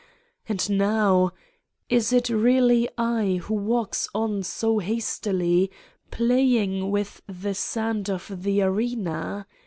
And 0.49 0.67
now... 0.79 1.29
is 1.87 2.11
it 2.11 2.27
really 2.29 2.89
I 2.97 3.39
who 3.43 3.53
walks 3.53 4.09
on 4.15 4.41
so 4.41 4.79
hastily, 4.79 5.69
playing 6.09 6.89
with 6.89 7.21
the 7.27 7.53
sand 7.53 8.09
of 8.09 8.41
the 8.41 8.63
arena? 8.63 9.45